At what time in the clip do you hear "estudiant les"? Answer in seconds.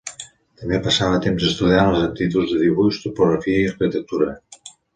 1.49-2.07